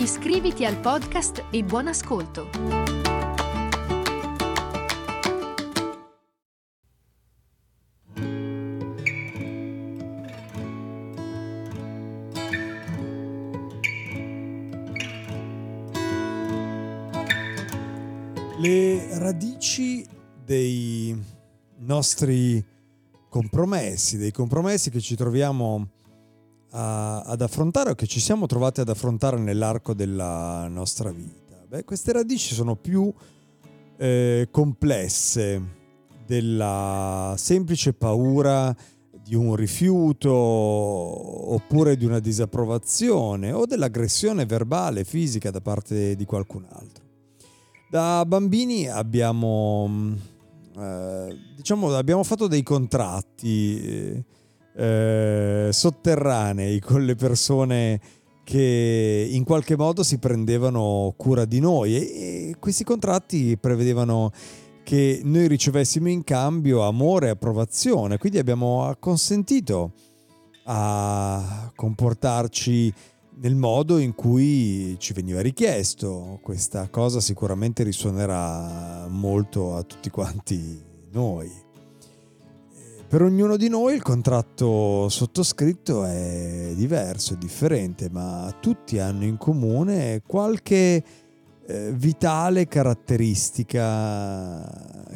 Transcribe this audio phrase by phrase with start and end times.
[0.00, 2.48] Iscriviti al podcast e buon ascolto!
[18.60, 20.06] Le radici
[20.44, 21.20] dei
[21.78, 22.64] nostri
[23.28, 25.88] compromessi, dei compromessi che ci troviamo
[26.70, 31.64] a, ad affrontare o che ci siamo trovati ad affrontare nell'arco della nostra vita.
[31.66, 33.12] Beh, queste radici sono più
[33.96, 35.76] eh, complesse
[36.26, 38.74] della semplice paura
[39.22, 46.64] di un rifiuto oppure di una disapprovazione o dell'aggressione verbale, fisica da parte di qualcun
[46.70, 47.04] altro.
[47.90, 50.14] Da bambini abbiamo, mm,
[50.78, 54.24] eh, diciamo, abbiamo fatto dei contratti eh,
[55.72, 58.00] sotterranei con le persone
[58.44, 62.00] che in qualche modo si prendevano cura di noi e,
[62.50, 64.30] e questi contratti prevedevano
[64.82, 69.92] che noi ricevessimo in cambio amore e approvazione, quindi abbiamo acconsentito
[70.64, 72.92] a comportarci
[73.40, 76.38] nel modo in cui ci veniva richiesto.
[76.42, 81.67] Questa cosa sicuramente risuonerà molto a tutti quanti noi.
[83.08, 89.38] Per ognuno di noi il contratto sottoscritto è diverso, è differente, ma tutti hanno in
[89.38, 91.02] comune qualche
[91.66, 94.62] eh, vitale caratteristica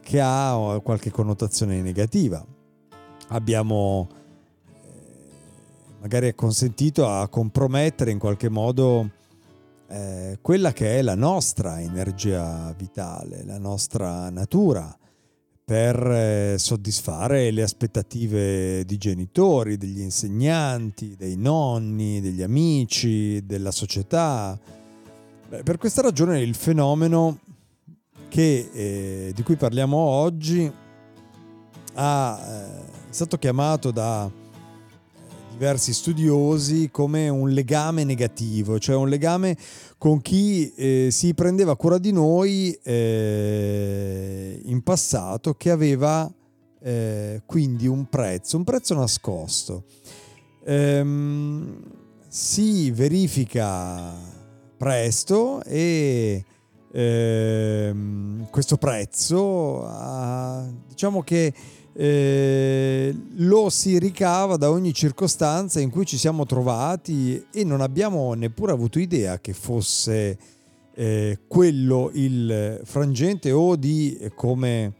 [0.00, 2.46] che ha qualche connotazione negativa.
[3.30, 4.06] Abbiamo
[6.00, 9.10] magari è consentito a compromettere in qualche modo
[9.88, 14.96] eh, quella che è la nostra energia vitale, la nostra natura,
[15.70, 24.58] per eh, soddisfare le aspettative di genitori, degli insegnanti, dei nonni, degli amici, della società.
[25.48, 27.38] Beh, per questa ragione il fenomeno
[28.28, 30.68] che, eh, di cui parliamo oggi
[31.94, 34.28] ha, eh, è stato chiamato da
[35.60, 39.58] diversi studiosi come un legame negativo, cioè un legame
[39.98, 46.32] con chi eh, si prendeva cura di noi eh, in passato che aveva
[46.80, 49.84] eh, quindi un prezzo, un prezzo nascosto.
[50.64, 51.82] Ehm,
[52.26, 54.14] si verifica
[54.78, 56.42] presto e
[56.90, 61.52] ehm, questo prezzo ha, diciamo che
[61.92, 68.32] eh, lo si ricava da ogni circostanza in cui ci siamo trovati e non abbiamo
[68.34, 70.38] neppure avuto idea che fosse
[70.94, 74.94] eh, quello il frangente o di come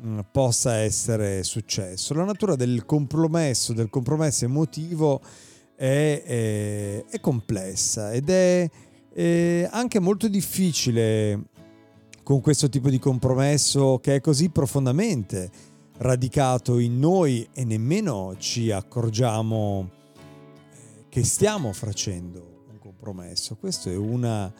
[0.00, 2.14] mh, mm, possa essere successo.
[2.14, 5.20] La natura del compromesso, del compromesso emotivo
[5.74, 8.68] è, è, è complessa ed è,
[9.12, 11.50] è anche molto difficile
[12.22, 15.50] con questo tipo di compromesso che è così profondamente
[16.02, 19.90] radicato in noi e nemmeno ci accorgiamo
[20.24, 23.56] eh, che stiamo facendo un compromesso.
[23.56, 24.52] Questa è una eh,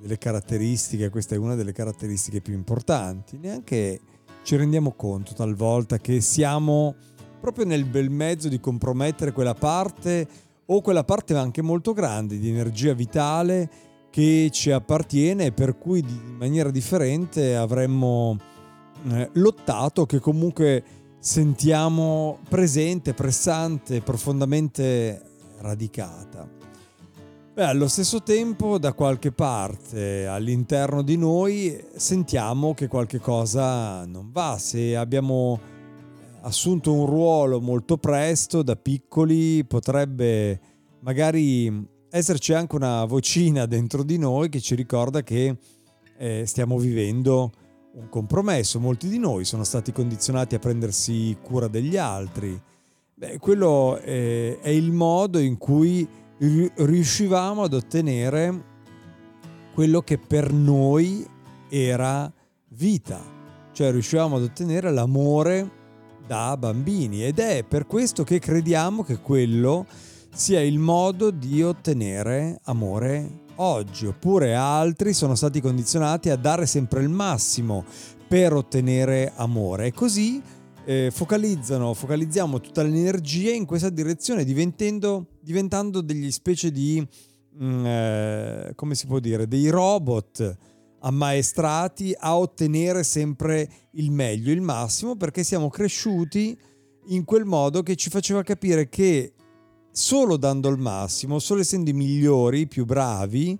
[0.00, 3.38] delle caratteristiche, questa è una delle caratteristiche più importanti.
[3.38, 4.00] Neanche
[4.42, 6.94] ci rendiamo conto talvolta che siamo
[7.40, 10.26] proprio nel bel mezzo di compromettere quella parte
[10.66, 13.70] o quella parte anche molto grande di energia vitale
[14.10, 18.36] che ci appartiene e per cui in maniera differente avremmo
[19.10, 20.84] eh, lottato che comunque
[21.18, 25.22] sentiamo presente, pressante, profondamente
[25.58, 26.48] radicata.
[27.54, 34.30] Beh, allo stesso tempo, da qualche parte all'interno di noi sentiamo che qualche cosa non
[34.30, 34.56] va.
[34.58, 35.58] Se abbiamo
[36.42, 40.60] assunto un ruolo molto presto, da piccoli, potrebbe
[41.00, 45.56] magari esserci anche una vocina dentro di noi che ci ricorda che
[46.16, 47.50] eh, stiamo vivendo
[47.98, 48.78] un compromesso.
[48.78, 52.60] Molti di noi sono stati condizionati a prendersi cura degli altri.
[53.14, 56.06] Beh, quello è, è il modo in cui
[56.38, 58.64] riuscivamo ad ottenere
[59.74, 61.26] quello che per noi
[61.68, 62.32] era
[62.68, 63.20] vita,
[63.72, 65.76] cioè riuscivamo ad ottenere l'amore
[66.26, 69.86] da bambini ed è per questo che crediamo che quello
[70.32, 77.02] sia il modo di ottenere amore oggi, oppure altri sono stati condizionati a dare sempre
[77.02, 77.84] il massimo
[78.26, 79.86] per ottenere amore.
[79.86, 80.42] E così
[80.84, 87.06] eh, focalizzano, focalizziamo tutta l'energia in questa direzione diventando, degli specie di,
[87.52, 90.56] mh, mm, eh, come si può dire, dei robot
[91.00, 96.58] ammaestrati a ottenere sempre il meglio, il massimo, perché siamo cresciuti
[97.08, 99.32] in quel modo che ci faceva capire che
[99.98, 103.58] solo dando il massimo, solo essendo i migliori, i più bravi,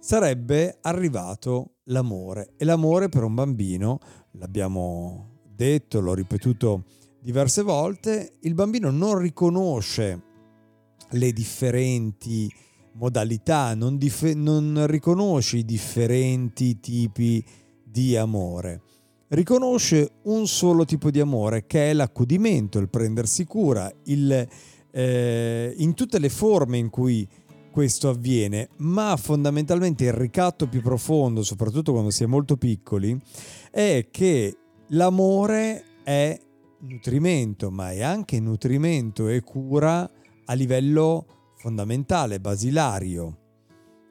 [0.00, 2.54] sarebbe arrivato l'amore.
[2.56, 3.98] E l'amore per un bambino,
[4.32, 6.84] l'abbiamo detto, l'ho ripetuto
[7.20, 10.22] diverse volte, il bambino non riconosce
[11.10, 12.50] le differenti
[12.94, 17.44] modalità, non, dif- non riconosce i differenti tipi
[17.84, 18.80] di amore.
[19.28, 24.48] Riconosce un solo tipo di amore che è l'accudimento, il prendersi cura, il
[24.90, 27.28] eh, in tutte le forme in cui
[27.70, 33.16] questo avviene, ma fondamentalmente il ricatto più profondo, soprattutto quando si è molto piccoli,
[33.70, 34.56] è che
[34.88, 36.38] l'amore è
[36.80, 40.10] nutrimento, ma è anche nutrimento e cura
[40.46, 41.26] a livello
[41.56, 43.36] fondamentale, basilario.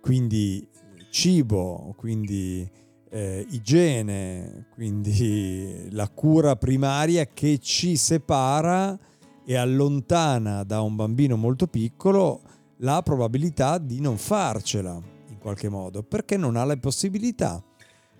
[0.00, 0.66] Quindi
[1.10, 2.68] cibo, quindi
[3.10, 8.98] eh, igiene, quindi la cura primaria che ci separa
[9.44, 12.42] e allontana da un bambino molto piccolo
[12.78, 17.62] la probabilità di non farcela in qualche modo, perché non ha la possibilità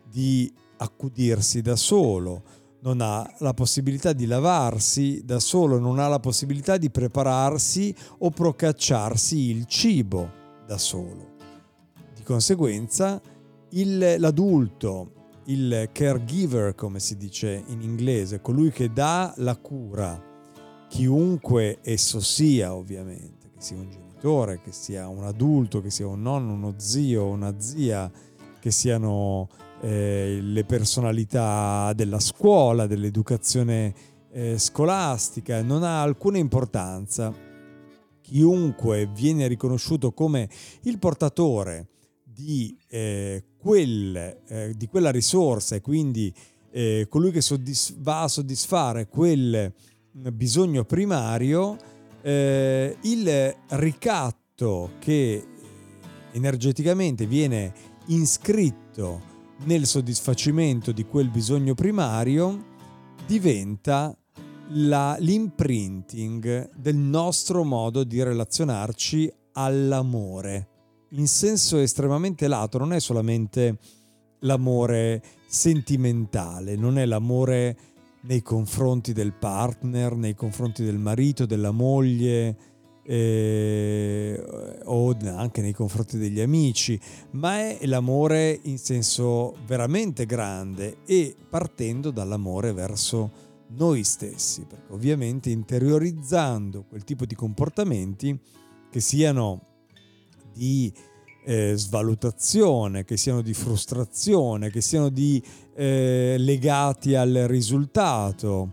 [0.08, 2.42] di accudirsi da solo,
[2.80, 8.30] non ha la possibilità di lavarsi da solo, non ha la possibilità di prepararsi o
[8.30, 10.30] procacciarsi il cibo
[10.66, 11.30] da solo.
[12.14, 13.20] Di conseguenza
[13.70, 15.12] il, l'adulto,
[15.46, 20.30] il caregiver come si dice in inglese, colui che dà la cura,
[20.92, 26.20] chiunque esso sia ovviamente, che sia un genitore, che sia un adulto, che sia un
[26.20, 28.12] nonno, uno zio, una zia,
[28.60, 29.48] che siano
[29.80, 33.94] eh, le personalità della scuola, dell'educazione
[34.32, 37.32] eh, scolastica, non ha alcuna importanza.
[38.20, 40.46] Chiunque viene riconosciuto come
[40.82, 41.88] il portatore
[42.22, 46.34] di, eh, quel, eh, di quella risorsa e quindi
[46.70, 49.72] eh, colui che soddisf- va a soddisfare quel
[50.12, 51.76] bisogno primario,
[52.20, 55.46] eh, il ricatto che
[56.32, 57.72] energeticamente viene
[58.06, 59.30] iscritto
[59.64, 62.70] nel soddisfacimento di quel bisogno primario
[63.26, 64.16] diventa
[64.70, 70.68] la, l'imprinting del nostro modo di relazionarci all'amore.
[71.10, 73.78] In senso estremamente lato, non è solamente
[74.40, 77.76] l'amore sentimentale, non è l'amore
[78.22, 82.56] nei confronti del partner, nei confronti del marito, della moglie
[83.04, 86.98] eh, o anche nei confronti degli amici,
[87.32, 95.50] ma è l'amore in senso veramente grande e partendo dall'amore verso noi stessi, perché ovviamente
[95.50, 98.38] interiorizzando quel tipo di comportamenti
[98.90, 99.66] che siano
[100.52, 100.92] di
[101.44, 105.42] eh, svalutazione, che siano di frustrazione, che siano di,
[105.74, 108.70] eh, legati al risultato.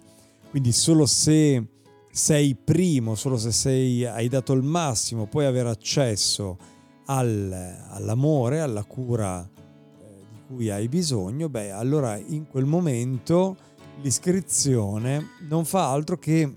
[0.50, 1.64] Quindi solo se
[2.12, 6.58] sei primo, solo se sei, hai dato il massimo, puoi avere accesso
[7.06, 13.56] al, all'amore, alla cura eh, di cui hai bisogno, beh allora in quel momento
[14.02, 16.52] l'iscrizione non fa altro che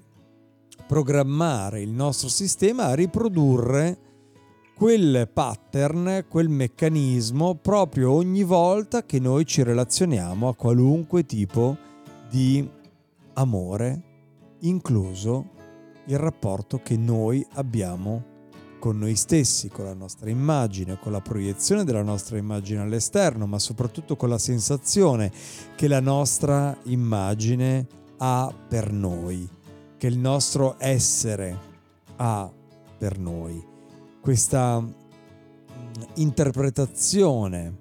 [0.86, 3.98] programmare il nostro sistema a riprodurre
[4.74, 11.76] quel pattern, quel meccanismo proprio ogni volta che noi ci relazioniamo a qualunque tipo
[12.28, 12.68] di
[13.34, 14.02] amore,
[14.60, 15.50] incluso
[16.06, 18.30] il rapporto che noi abbiamo
[18.78, 23.60] con noi stessi, con la nostra immagine, con la proiezione della nostra immagine all'esterno, ma
[23.60, 25.30] soprattutto con la sensazione
[25.76, 27.86] che la nostra immagine
[28.16, 29.48] ha per noi,
[29.96, 31.56] che il nostro essere
[32.16, 32.50] ha
[32.98, 33.70] per noi
[34.22, 34.92] questa mm,
[36.14, 37.80] interpretazione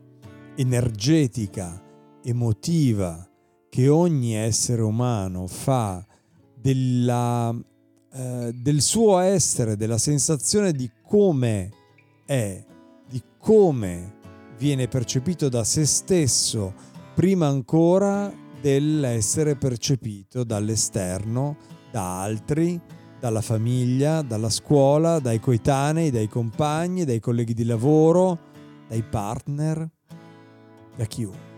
[0.56, 1.82] energetica,
[2.24, 3.26] emotiva
[3.70, 6.04] che ogni essere umano fa
[6.54, 7.56] della,
[8.12, 11.70] eh, del suo essere, della sensazione di come
[12.26, 12.66] è,
[13.08, 14.16] di come
[14.58, 16.74] viene percepito da se stesso,
[17.14, 21.58] prima ancora dell'essere percepito dall'esterno,
[21.92, 22.80] da altri,
[23.22, 28.38] dalla famiglia, dalla scuola, dai coetanei, dai compagni, dai colleghi di lavoro,
[28.88, 29.88] dai partner,
[30.96, 31.50] da chiunque.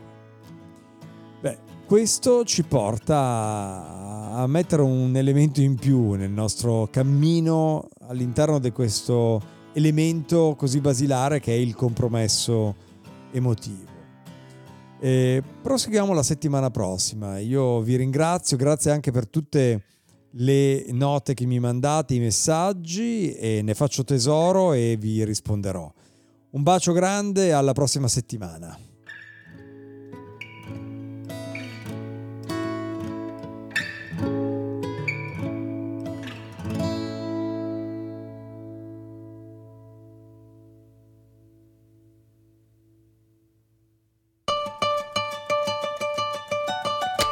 [1.39, 8.71] Beh, questo ci porta a mettere un elemento in più nel nostro cammino all'interno di
[8.73, 9.41] questo
[9.71, 12.75] elemento così basilare che è il compromesso
[13.31, 13.91] emotivo.
[14.99, 17.39] E proseguiamo la settimana prossima.
[17.39, 19.83] Io vi ringrazio, grazie anche per tutte
[20.35, 25.91] le note che mi mandate, i messaggi e ne faccio tesoro e vi risponderò.
[26.51, 28.77] Un bacio grande, alla prossima settimana.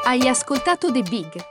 [0.04, 1.51] Hai ascoltato The Big